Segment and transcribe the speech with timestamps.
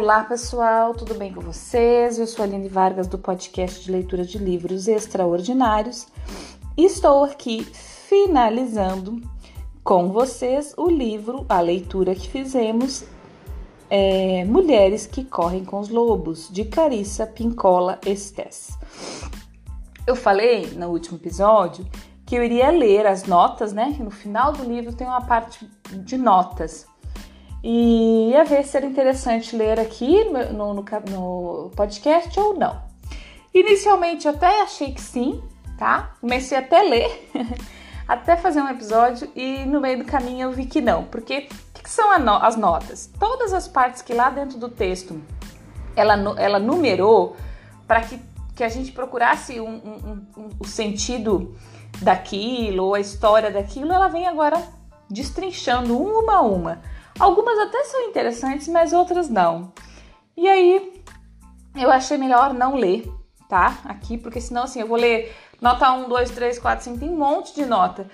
[0.00, 2.20] Olá pessoal, tudo bem com vocês?
[2.20, 6.06] Eu sou a Aline Vargas do podcast de leitura de livros extraordinários
[6.76, 9.20] e estou aqui finalizando
[9.82, 13.06] com vocês o livro, a leitura que fizemos,
[13.90, 18.78] é, Mulheres que Correm com os Lobos, de Carissa Pincola Estes.
[20.06, 21.84] Eu falei no último episódio
[22.24, 23.96] que eu iria ler as notas, né?
[23.98, 26.86] No final do livro tem uma parte de notas.
[27.62, 32.80] E ia ver se era interessante ler aqui no, no, no podcast ou não.
[33.52, 35.42] Inicialmente eu até achei que sim,
[35.76, 36.14] tá?
[36.20, 37.30] Comecei até a ler,
[38.06, 41.04] até fazer um episódio e no meio do caminho eu vi que não.
[41.04, 43.10] Porque o que, que, são as notas?
[43.18, 45.20] Todas as partes que lá dentro do texto
[45.96, 47.36] ela, ela numerou
[47.86, 48.20] para que,
[48.54, 51.56] que a gente procurasse um, um, um, o sentido
[52.00, 54.62] daquilo ou a história daquilo, ela vem agora
[55.10, 56.82] destrinchando uma a uma.
[57.18, 59.72] Algumas até são interessantes, mas outras não.
[60.36, 61.02] E aí
[61.74, 63.10] eu achei melhor não ler,
[63.48, 63.78] tá?
[63.84, 67.16] Aqui, porque senão assim, eu vou ler nota 1, 2, 3, 4, 5, tem um
[67.16, 68.08] monte de nota.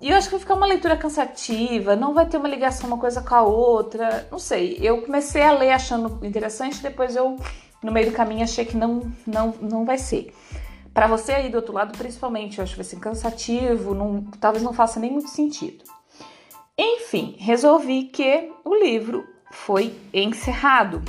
[0.00, 2.98] E eu acho que vai ficar uma leitura cansativa, não vai ter uma ligação uma
[2.98, 4.78] coisa com a outra, não sei.
[4.80, 7.36] Eu comecei a ler achando interessante, depois eu,
[7.82, 10.32] no meio do caminho, achei que não, não, não vai ser.
[10.94, 14.62] Para você aí do outro lado, principalmente, eu acho que vai ser cansativo, não, talvez
[14.62, 15.84] não faça nem muito sentido.
[16.78, 21.02] Enfim, resolvi que o livro foi encerrado.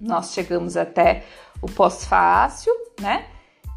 [0.00, 1.24] Nós chegamos até
[1.60, 3.26] o pós-fácil, né?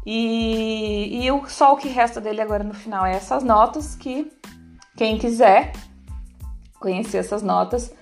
[0.06, 4.30] E, e o, só o que resta dele agora no final é essas notas que
[4.96, 5.72] quem quiser
[6.78, 7.92] conhecer essas notas,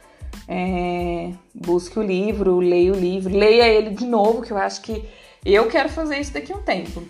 [0.49, 5.09] é, busque o livro, leia o livro, leia ele de novo, que eu acho que
[5.45, 7.03] eu quero fazer isso daqui a um tempo.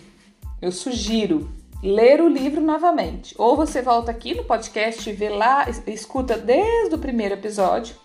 [0.61, 1.49] Eu sugiro
[1.81, 3.35] ler o livro novamente.
[3.37, 7.95] Ou você volta aqui no podcast vê lá, escuta desde o primeiro episódio,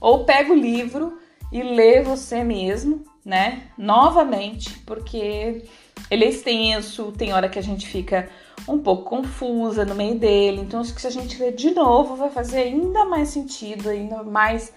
[0.00, 1.18] ou pega o livro
[1.50, 3.68] e lê você mesmo, né?
[3.78, 5.64] Novamente, porque
[6.10, 8.28] ele é extenso, tem hora que a gente fica
[8.68, 10.60] um pouco confusa no meio dele.
[10.60, 14.22] Então, acho que se a gente ler de novo, vai fazer ainda mais sentido, ainda
[14.22, 14.72] mais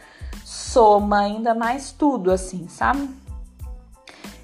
[0.46, 3.10] soma, ainda mais tudo, assim, sabe?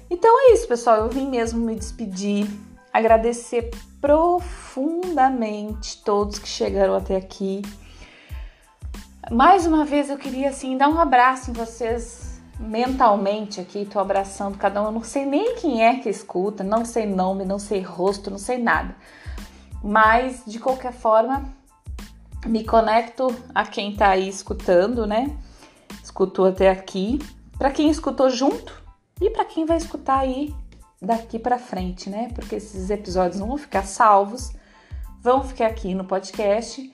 [0.08, 0.98] Então é isso, pessoal.
[0.98, 2.48] Eu vim mesmo me despedir
[2.96, 3.70] agradecer
[4.00, 7.60] profundamente todos que chegaram até aqui.
[9.30, 14.56] Mais uma vez eu queria assim dar um abraço em vocês mentalmente aqui, tô abraçando
[14.56, 14.86] cada um.
[14.86, 18.38] Eu não sei nem quem é que escuta, não sei nome, não sei rosto, não
[18.38, 18.96] sei nada.
[19.82, 21.44] Mas de qualquer forma,
[22.46, 25.36] me conecto a quem tá aí escutando, né?
[26.02, 27.18] Escutou até aqui.
[27.58, 28.82] Para quem escutou junto
[29.20, 30.54] e para quem vai escutar aí
[31.00, 32.30] daqui para frente, né?
[32.34, 34.52] Porque esses episódios não vão ficar salvos,
[35.20, 36.92] vão ficar aqui no podcast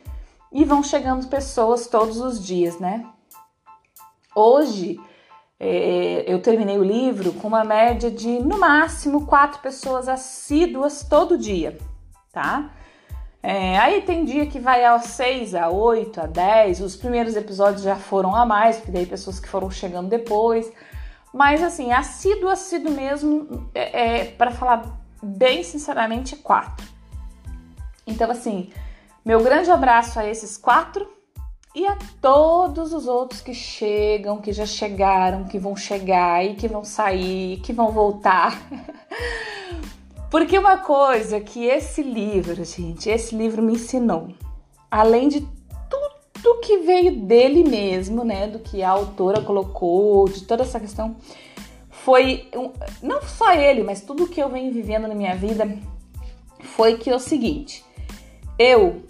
[0.52, 3.06] e vão chegando pessoas todos os dias, né?
[4.34, 4.98] Hoje
[5.58, 11.38] é, eu terminei o livro com uma média de no máximo quatro pessoas assíduas todo
[11.38, 11.78] dia,
[12.32, 12.70] tá?
[13.42, 16.80] É, aí tem dia que vai a 6, a 8, a 10.
[16.80, 20.72] Os primeiros episódios já foram a mais, porque daí pessoas que foram chegando depois.
[21.32, 26.86] Mas assim, assíduo, assíduo mesmo, é, é para falar bem sinceramente, é quatro.
[28.06, 28.70] Então, assim,
[29.24, 31.08] meu grande abraço a esses quatro
[31.74, 36.68] e a todos os outros que chegam, que já chegaram, que vão chegar e que
[36.68, 38.60] vão sair, que vão voltar.
[40.30, 44.28] Porque uma coisa que esse livro, gente, esse livro me ensinou,
[44.90, 45.46] além de
[46.42, 48.46] do que veio dele mesmo, né?
[48.46, 51.16] Do que a autora colocou, de toda essa questão.
[51.90, 52.48] Foi
[53.02, 55.78] não só ele, mas tudo que eu venho vivendo na minha vida
[56.60, 57.84] foi que é o seguinte:
[58.58, 59.02] eu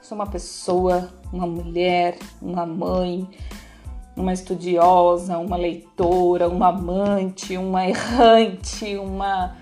[0.00, 3.28] sou uma pessoa, uma mulher, uma mãe,
[4.16, 9.56] uma estudiosa, uma leitora, uma amante, uma errante, uma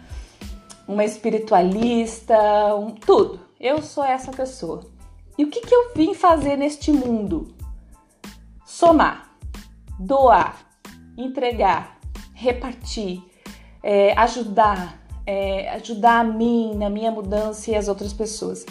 [0.90, 2.36] uma espiritualista,
[2.74, 3.38] um, tudo.
[3.60, 4.84] Eu sou essa pessoa.
[5.40, 7.54] E o que, que eu vim fazer neste mundo?
[8.62, 9.32] Somar,
[9.98, 10.60] doar,
[11.16, 11.98] entregar,
[12.34, 13.22] repartir,
[13.82, 18.66] é, ajudar, é, ajudar a mim na minha mudança e as outras pessoas.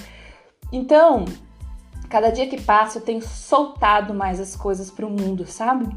[0.71, 1.25] Então,
[2.07, 5.87] cada dia que passa eu tenho soltado mais as coisas para o mundo, sabe?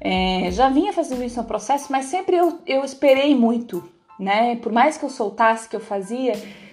[0.00, 3.88] É, já vinha fazendo isso no processo, mas sempre eu, eu esperei muito,
[4.18, 4.56] né?
[4.56, 6.32] Por mais que eu soltasse, que eu fazia,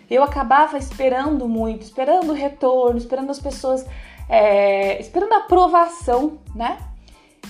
[0.10, 3.86] eu acabava esperando muito, esperando o retorno, esperando as pessoas,
[4.28, 6.78] é, esperando a aprovação, né?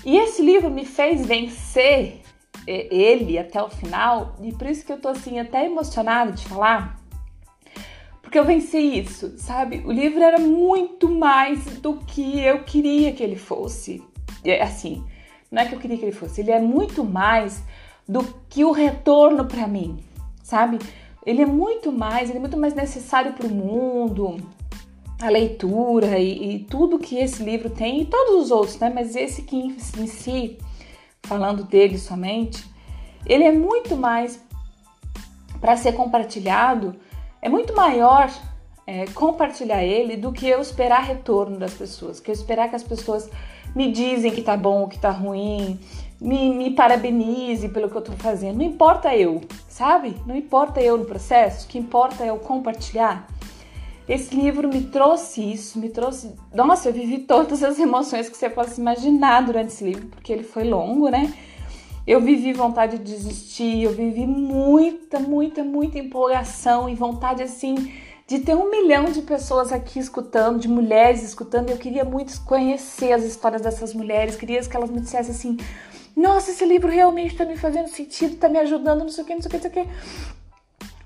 [0.06, 2.22] E esse livro me fez vencer
[2.68, 6.46] é, ele até o final, e por isso que eu tô assim até emocionada de
[6.46, 7.00] falar,
[8.22, 9.82] porque eu venci isso, sabe?
[9.86, 14.04] O livro era muito mais do que eu queria que ele fosse.
[14.62, 15.04] Assim,
[15.52, 17.64] não é que eu queria que ele fosse, ele é muito mais
[18.08, 19.98] do que o retorno para mim,
[20.44, 20.78] sabe?
[21.30, 24.38] Ele é muito mais, ele é muito mais necessário para o mundo,
[25.22, 28.92] a leitura e, e, tudo que esse livro tem e todos os outros, né?
[28.94, 30.58] Mas esse que em, em si,
[31.22, 32.66] falando dele somente,
[33.28, 34.44] ele é muito mais
[35.62, 36.96] para ser compartilhado,
[37.44, 38.28] é muito maior
[38.88, 42.84] é, compartilhar ele do que eu esperar retorno das pessoas, que eu esperar que as
[42.84, 43.30] pessoas
[43.76, 45.80] me dizem que tá bom ou que tá ruim,
[46.19, 48.57] me, me parabenize pelo que eu tô fazendo.
[48.57, 50.16] Não importa eu, sabe?
[50.25, 53.27] Não importa eu no processo, o que importa é eu compartilhar.
[54.07, 56.33] Esse livro me trouxe isso, me trouxe.
[56.54, 60.44] Nossa, eu vivi todas as emoções que você possa imaginar durante esse livro, porque ele
[60.44, 61.31] foi longo, né?
[62.07, 67.92] Eu vivi vontade de desistir, eu vivi muita, muita, muita empolgação e vontade assim
[68.25, 71.69] de ter um milhão de pessoas aqui escutando, de mulheres escutando.
[71.69, 75.57] Eu queria muito conhecer as histórias dessas mulheres, queria que elas me dissessem assim:
[76.19, 79.36] nossa, esse livro realmente está me fazendo sentido, está me ajudando, não sei o que,
[79.36, 79.94] não sei o que, não sei o que.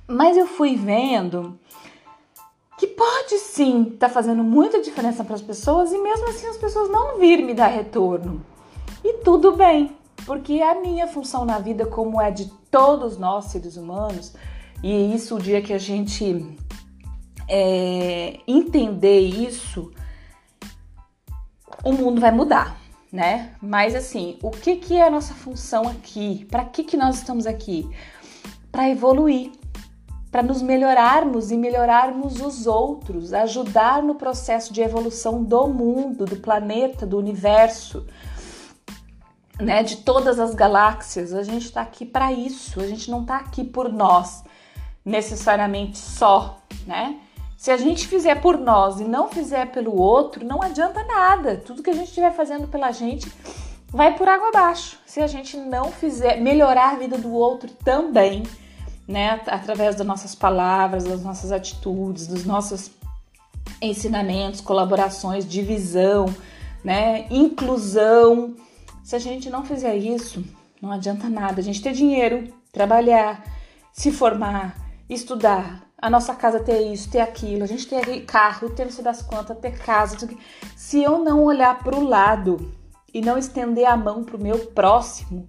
[0.08, 1.60] Mas eu fui vendo
[2.80, 6.58] que pode sim estar tá fazendo muita diferença para as pessoas e mesmo assim as
[6.58, 8.44] pessoas não vir me dar retorno.
[9.04, 9.96] E tudo bem,
[10.26, 14.34] porque a minha função na vida, como é de todos nós seres humanos,
[14.82, 16.58] e isso o dia que a gente
[17.48, 19.92] é, entender isso,
[21.84, 22.83] o mundo vai mudar,
[23.14, 23.52] né?
[23.62, 26.48] Mas assim, o que, que é a nossa função aqui?
[26.50, 27.88] Para que, que nós estamos aqui?
[28.72, 29.52] Para evoluir,
[30.32, 36.38] para nos melhorarmos e melhorarmos os outros, ajudar no processo de evolução do mundo, do
[36.38, 38.04] planeta, do universo
[39.60, 41.36] né, de todas as galáxias.
[41.36, 42.82] A gente está aqui para isso.
[42.82, 44.44] A gente não está aqui por nós
[45.06, 47.20] necessariamente só, né?
[47.64, 51.56] Se a gente fizer por nós e não fizer pelo outro, não adianta nada.
[51.56, 53.32] Tudo que a gente estiver fazendo pela gente
[53.88, 55.00] vai por água abaixo.
[55.06, 58.44] Se a gente não fizer melhorar a vida do outro também,
[59.08, 62.92] né, através das nossas palavras, das nossas atitudes, dos nossos
[63.82, 66.26] ensinamentos, colaborações, divisão,
[66.84, 68.56] né, inclusão,
[69.06, 70.44] se a gente não fizer isso,
[70.82, 71.62] não adianta nada.
[71.62, 73.42] A gente ter dinheiro, trabalhar,
[73.94, 74.76] se formar,
[75.10, 79.06] estudar, a nossa casa ter isso, ter aquilo, a gente ter carro, ter não sei
[79.06, 80.18] das quantas, ter casa.
[80.76, 82.74] Se eu não olhar para o lado
[83.14, 85.48] e não estender a mão para o meu próximo,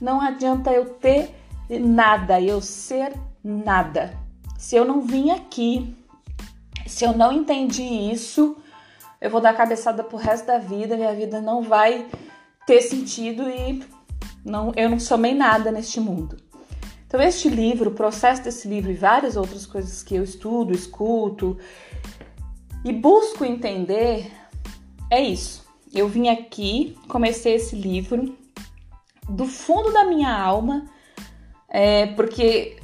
[0.00, 1.34] não adianta eu ter
[1.68, 4.16] nada, eu ser nada.
[4.56, 5.96] Se eu não vim aqui,
[6.86, 8.56] se eu não entendi isso,
[9.20, 12.06] eu vou dar cabeçada pro resto da vida, minha vida não vai
[12.64, 13.84] ter sentido e
[14.44, 16.36] não, eu não somei nada neste mundo.
[17.06, 21.56] Então, este livro, o processo desse livro e várias outras coisas que eu estudo, escuto
[22.84, 24.30] e busco entender,
[25.10, 25.64] é isso.
[25.94, 28.36] Eu vim aqui, comecei esse livro
[29.28, 30.86] do fundo da minha alma,
[31.68, 32.76] é, porque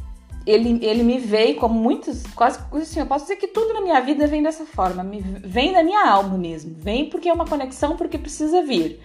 [0.46, 4.00] ele, ele me veio como muitos, quase assim, eu posso dizer que tudo na minha
[4.00, 7.96] vida vem dessa forma, me, vem da minha alma mesmo, vem porque é uma conexão,
[7.96, 9.00] porque precisa vir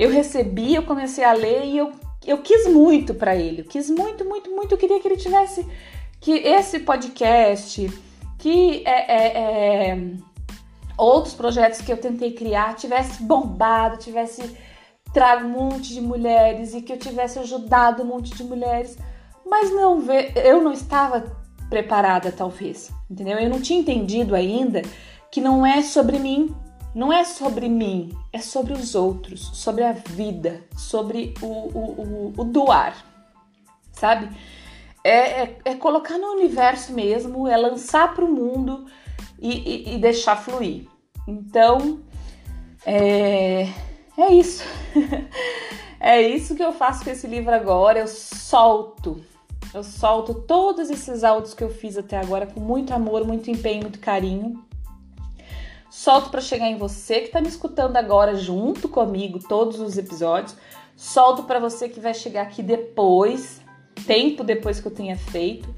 [0.00, 1.92] eu recebi, eu comecei a ler e eu,
[2.26, 3.62] eu quis muito para ele.
[3.62, 4.72] Eu quis muito, muito, muito.
[4.72, 5.66] Eu queria que ele tivesse.
[6.20, 7.90] Que esse podcast,
[8.38, 9.98] que é, é, é,
[10.98, 14.54] outros projetos que eu tentei criar tivesse bombado, tivesse
[15.14, 18.98] trago um monte de mulheres e que eu tivesse ajudado um monte de mulheres.
[19.46, 20.04] Mas não
[20.36, 21.24] eu não estava
[21.70, 22.90] preparada, talvez.
[23.10, 23.38] Entendeu?
[23.38, 24.82] Eu não tinha entendido ainda
[25.30, 26.54] que não é sobre mim,
[26.94, 32.34] não é sobre mim, é sobre os outros, sobre a vida, sobre o, o, o,
[32.36, 33.04] o doar,
[33.92, 34.28] sabe?
[35.04, 38.86] É, é, é, colocar no universo mesmo, é lançar para o mundo
[39.38, 40.86] e, e, e, deixar fluir.
[41.26, 42.00] Então,
[42.84, 43.68] é,
[44.18, 44.64] é isso.
[45.98, 48.00] é isso que eu faço com esse livro agora.
[48.00, 49.24] Eu solto.
[49.72, 53.82] Eu solto todos esses áudios que eu fiz até agora com muito amor, muito empenho,
[53.82, 54.62] muito carinho
[55.90, 60.56] solto para chegar em você que está me escutando agora junto comigo todos os episódios.
[60.96, 63.60] Solto para você que vai chegar aqui depois,
[64.06, 65.68] tempo depois que eu tenha feito.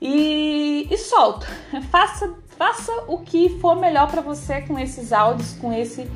[0.00, 1.46] E, e solto.
[1.90, 6.08] Faça, faça o que for melhor para você com esses áudios, com esse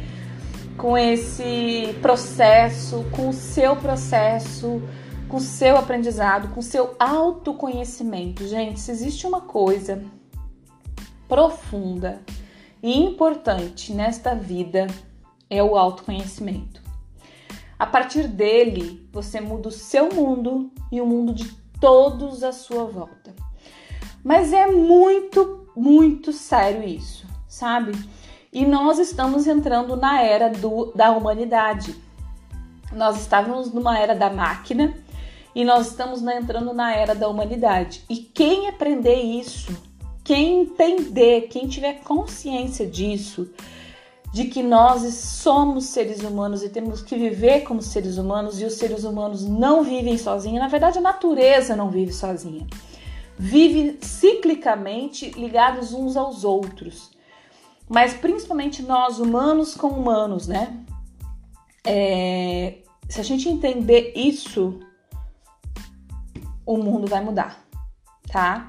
[0.76, 4.82] com esse processo, com o seu processo,
[5.28, 8.44] com o seu aprendizado, com o seu autoconhecimento.
[8.44, 10.02] Gente, se existe uma coisa
[11.28, 12.20] profunda
[12.84, 14.86] e importante nesta vida
[15.48, 16.82] é o autoconhecimento.
[17.78, 21.50] A partir dele, você muda o seu mundo e o mundo de
[21.80, 23.34] todos à sua volta.
[24.22, 27.92] Mas é muito, muito sério isso, sabe?
[28.52, 31.96] E nós estamos entrando na era do, da humanidade.
[32.92, 34.94] nós estávamos numa era da máquina
[35.54, 38.04] e nós estamos entrando na era da humanidade.
[38.10, 39.72] E quem aprender isso,
[40.24, 43.50] quem entender, quem tiver consciência disso,
[44.32, 48.72] de que nós somos seres humanos e temos que viver como seres humanos e os
[48.72, 52.66] seres humanos não vivem sozinhos, na verdade a natureza não vive sozinha.
[53.38, 57.10] Vive ciclicamente ligados uns aos outros.
[57.88, 60.84] Mas principalmente nós, humanos com humanos, né?
[61.86, 62.78] É,
[63.08, 64.80] se a gente entender isso,
[66.64, 67.62] o mundo vai mudar,
[68.26, 68.68] tá?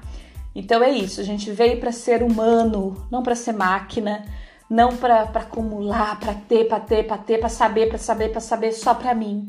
[0.58, 4.24] Então é isso, a gente veio para ser humano, não para ser máquina,
[4.70, 8.72] não para acumular, para ter, para ter, para ter, para saber, para saber, para saber
[8.72, 9.46] só para mim.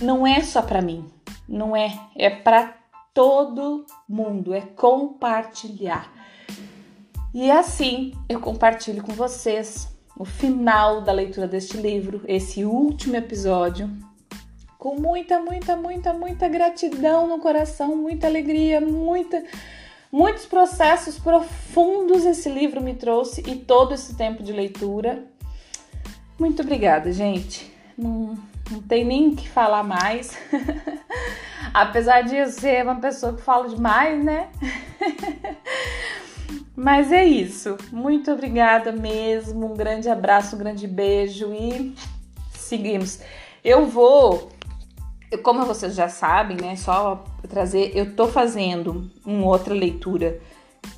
[0.00, 1.04] Não é só para mim,
[1.46, 2.74] não é, é para
[3.12, 6.10] todo mundo, é compartilhar.
[7.34, 13.90] E assim eu compartilho com vocês o final da leitura deste livro, esse último episódio,
[14.78, 19.44] com muita, muita, muita, muita gratidão no coração, muita alegria, muita,
[20.10, 25.24] muitos processos profundos esse livro me trouxe e todo esse tempo de leitura.
[26.38, 27.72] Muito obrigada, gente.
[27.96, 28.38] Não,
[28.70, 30.36] não tem nem que falar mais.
[31.72, 34.48] Apesar de eu ser uma pessoa que fala demais, né?
[36.74, 37.76] Mas é isso.
[37.92, 39.70] Muito obrigada mesmo.
[39.70, 41.94] Um grande abraço, um grande beijo e
[42.54, 43.20] seguimos.
[43.62, 44.50] Eu vou
[45.38, 50.40] como vocês já sabem, né, só trazer, eu tô fazendo uma outra leitura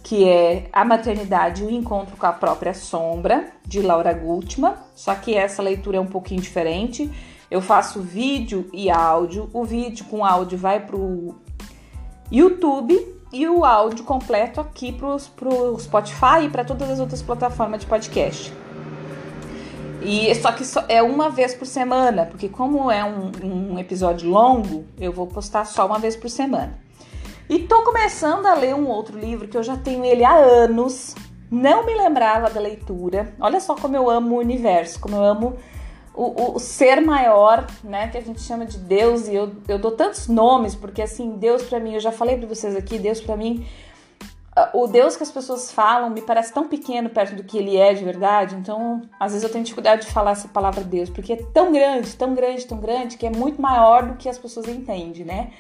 [0.03, 5.15] que é A Maternidade e o Encontro com a Própria Sombra, de Laura Gutman, só
[5.15, 7.11] que essa leitura é um pouquinho diferente.
[7.51, 11.35] Eu faço vídeo e áudio, o vídeo com áudio vai pro
[12.31, 12.99] YouTube
[13.33, 17.87] e o áudio completo aqui pro, pro Spotify e para todas as outras plataformas de
[17.87, 18.53] podcast.
[20.05, 24.29] E só que só, é uma vez por semana, porque como é um, um episódio
[24.29, 26.79] longo, eu vou postar só uma vez por semana.
[27.49, 31.15] E tô começando a ler um outro livro que eu já tenho ele há anos,
[31.51, 33.35] não me lembrava da leitura.
[33.39, 35.57] Olha só como eu amo o universo, como eu amo
[36.15, 39.79] o, o, o, ser maior, né, que a gente chama de Deus, e eu, eu
[39.79, 43.21] dou tantos nomes, porque assim, Deus para mim, eu já falei para vocês aqui, Deus
[43.21, 43.67] para mim
[44.75, 47.95] o Deus que as pessoas falam me parece tão pequeno perto do que ele é
[47.95, 51.37] de verdade, então às vezes eu tenho dificuldade de falar essa palavra Deus, porque é
[51.37, 55.25] tão grande, tão grande, tão grande, que é muito maior do que as pessoas entendem,
[55.25, 55.53] né?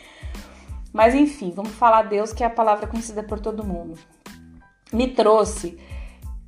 [0.93, 3.99] Mas enfim, vamos falar Deus, que é a palavra conhecida por todo mundo.
[4.93, 5.79] Me trouxe.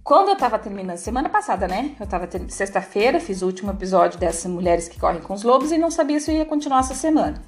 [0.02, 1.96] Quando eu tava terminando, semana passada, né?
[1.98, 5.78] Eu tava sexta-feira, fiz o último episódio dessas Mulheres que Correm com os Lobos e
[5.78, 7.42] não sabia se eu ia continuar essa semana.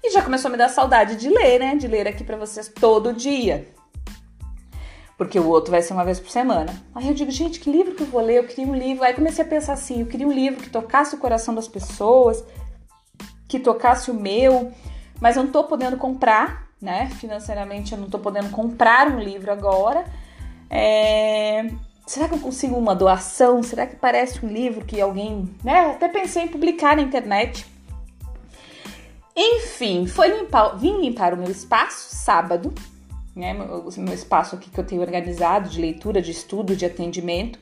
[0.00, 1.74] E já começou a me dar saudade de ler, né?
[1.74, 3.76] De ler aqui para vocês todo dia
[5.18, 6.72] porque o outro vai ser uma vez por semana.
[6.94, 8.38] Aí eu digo, gente, que livro que eu vou ler?
[8.38, 9.02] Eu queria um livro.
[9.02, 12.44] Aí comecei a pensar assim: eu queria um livro que tocasse o coração das pessoas,
[13.48, 14.72] que tocasse o meu,
[15.20, 17.10] mas eu não tô podendo comprar, né?
[17.16, 20.04] Financeiramente eu não tô podendo comprar um livro agora.
[20.70, 21.68] É...
[22.06, 23.60] Será que eu consigo uma doação?
[23.62, 25.52] Será que parece um livro que alguém.
[25.64, 25.90] Né?
[25.90, 27.66] Até pensei em publicar na internet.
[29.36, 32.72] Enfim, foi limpar, vim limpar o meu espaço sábado,
[33.38, 33.54] né?
[33.54, 37.58] Meu, meu espaço aqui que eu tenho organizado de leitura, de estudo, de atendimento.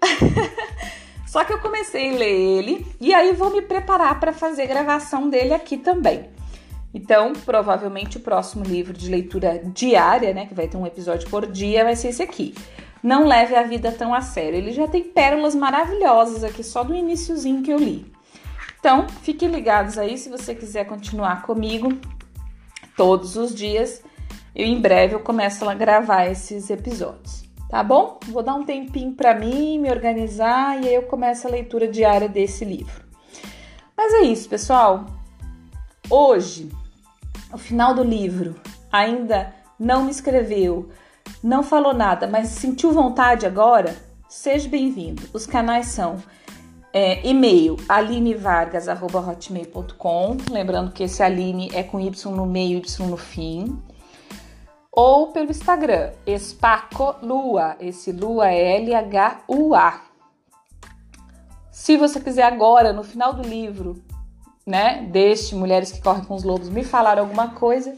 [1.27, 5.29] Só que eu comecei a ler ele e aí vou me preparar para fazer gravação
[5.29, 6.31] dele aqui também.
[6.93, 11.47] Então, provavelmente o próximo livro de leitura diária, né, que vai ter um episódio por
[11.47, 12.55] dia, vai ser esse aqui.
[13.03, 14.57] Não leve a vida tão a sério.
[14.57, 18.11] Ele já tem pérolas maravilhosas aqui só do iníciozinho que eu li.
[18.81, 21.93] Então, fiquem ligados aí se você quiser continuar comigo
[22.97, 24.03] todos os dias.
[24.55, 28.19] Eu em breve eu começo a gravar esses episódios, tá bom?
[28.27, 32.29] Vou dar um tempinho para mim, me organizar e aí eu começo a leitura diária
[32.29, 33.05] desse livro.
[33.97, 35.18] Mas é isso, pessoal
[36.11, 36.69] hoje,
[37.53, 38.57] o final do livro,
[38.91, 40.89] ainda não me escreveu,
[41.43, 43.97] não falou nada, mas sentiu vontade agora,
[44.29, 45.23] seja bem-vindo.
[45.33, 46.17] Os canais são
[46.93, 53.83] é, e-mail alinevargas.hotmail.com, lembrando que esse Aline é com Y no meio Y no fim.
[54.91, 57.77] ou pelo Instagram, Espaco Lua.
[57.79, 60.01] Esse Lua é L-H-U-A.
[61.71, 64.03] Se você quiser agora, no final do livro,
[64.69, 67.97] né, deste Mulheres que Correm com os Lobos, me falar alguma coisa,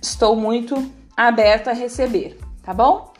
[0.00, 3.14] estou muito aberta a receber, tá bom?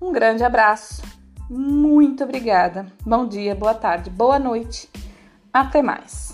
[0.00, 1.02] Um grande abraço,
[1.48, 2.86] muito obrigada.
[3.04, 4.88] Bom dia, boa tarde, boa noite,
[5.52, 6.33] até mais.